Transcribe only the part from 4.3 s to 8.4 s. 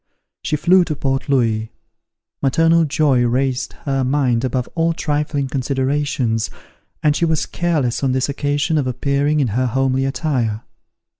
above all trifling considerations, and she was careless on this